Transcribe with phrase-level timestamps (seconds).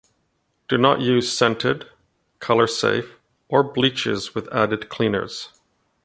[0.67, 1.85] Do not use scented,
[2.39, 3.19] color safe,
[3.49, 5.49] or bleaches with added cleaners.